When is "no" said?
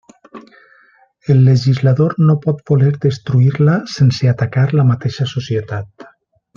2.29-2.37